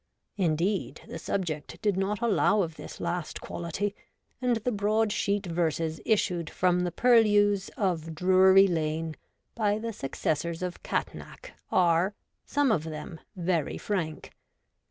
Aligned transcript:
Indeed, 0.37 1.01
the 1.07 1.19
subject 1.19 1.79
did 1.83 1.95
not 1.95 2.21
allow 2.21 2.63
of 2.63 2.75
this 2.75 2.99
last 2.99 3.39
quality, 3.39 3.93
and 4.41 4.55
the 4.55 4.71
broad 4.71 5.11
sheet 5.11 5.45
verses 5.45 6.01
issued 6.07 6.49
from 6.49 6.79
the 6.79 6.91
purlieus 6.91 7.69
of 7.77 8.15
Drury 8.15 8.65
Lane 8.67 9.15
by 9.53 9.77
the 9.77 9.93
successors 9.93 10.63
of 10.63 10.81
Catnach 10.81 11.51
are, 11.71 12.15
some 12.47 12.71
of 12.71 12.83
them, 12.85 13.19
very 13.35 13.77
frank. 13.77 14.31